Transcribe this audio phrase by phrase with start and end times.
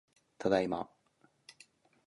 [0.39, 0.89] ただいま